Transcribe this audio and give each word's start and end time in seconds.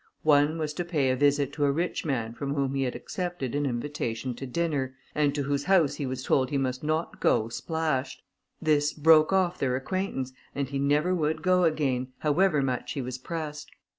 One 0.23 0.57
was 0.57 0.73
to 0.73 0.83
pay 0.83 1.11
a 1.11 1.15
visit 1.15 1.53
to 1.53 1.63
a 1.65 1.71
rich 1.71 2.05
man 2.05 2.33
from 2.33 2.55
whom 2.55 2.73
he 2.73 2.81
had 2.81 2.95
accepted 2.95 3.53
an 3.53 3.67
invitation 3.67 4.33
to 4.33 4.47
dinner, 4.47 4.95
and 5.13 5.35
to 5.35 5.43
whose 5.43 5.65
house 5.65 5.93
he 5.93 6.07
was 6.07 6.23
told 6.23 6.49
he 6.49 6.57
must 6.57 6.83
not 6.83 7.19
go 7.19 7.49
splashed. 7.49 8.23
This 8.59 8.93
broke 8.93 9.31
off 9.31 9.59
their 9.59 9.75
acquaintance, 9.75 10.33
and 10.55 10.67
he 10.67 10.79
never 10.79 11.13
would 11.13 11.43
go 11.43 11.65
again, 11.65 12.13
however 12.17 12.63
much 12.63 12.93
he 12.93 13.01
was 13.03 13.19
pressed. 13.19 13.69